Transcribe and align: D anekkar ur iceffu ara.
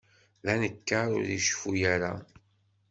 D 0.45 0.47
anekkar 0.53 1.07
ur 1.17 1.25
iceffu 1.37 1.71
ara. 1.93 2.13